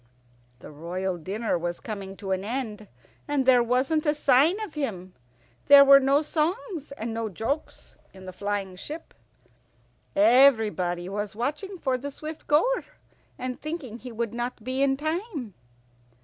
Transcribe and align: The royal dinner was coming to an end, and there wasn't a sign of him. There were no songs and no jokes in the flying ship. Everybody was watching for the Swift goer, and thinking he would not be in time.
The 0.61 0.71
royal 0.71 1.19
dinner 1.19 1.59
was 1.59 1.79
coming 1.79 2.17
to 2.17 2.31
an 2.31 2.43
end, 2.43 2.87
and 3.27 3.45
there 3.45 3.61
wasn't 3.61 4.03
a 4.07 4.15
sign 4.15 4.59
of 4.61 4.73
him. 4.73 5.13
There 5.67 5.85
were 5.85 5.99
no 5.99 6.23
songs 6.23 6.91
and 6.93 7.13
no 7.13 7.29
jokes 7.29 7.97
in 8.11 8.25
the 8.25 8.33
flying 8.33 8.75
ship. 8.77 9.13
Everybody 10.15 11.07
was 11.07 11.35
watching 11.35 11.77
for 11.77 11.99
the 11.99 12.09
Swift 12.09 12.47
goer, 12.47 12.83
and 13.37 13.61
thinking 13.61 13.99
he 13.99 14.11
would 14.11 14.33
not 14.33 14.63
be 14.63 14.81
in 14.81 14.97
time. 14.97 15.53